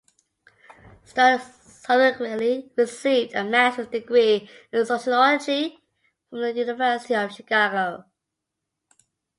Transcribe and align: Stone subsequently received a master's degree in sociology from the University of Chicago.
Stone 1.03 1.39
subsequently 1.39 2.71
received 2.75 3.35
a 3.35 3.43
master's 3.43 3.85
degree 3.85 4.49
in 4.73 4.83
sociology 4.83 5.77
from 6.31 6.41
the 6.41 6.53
University 6.55 7.13
of 7.13 7.31
Chicago. 7.31 8.03